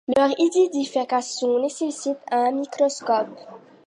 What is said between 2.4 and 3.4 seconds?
microscope.